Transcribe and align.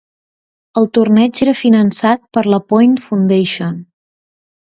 El 0.79 0.87
torneig 0.97 1.41
era 1.45 1.53
finançat 1.59 2.23
per 2.37 2.43
la 2.53 2.61
Point 2.73 2.97
Foundation. 3.09 3.77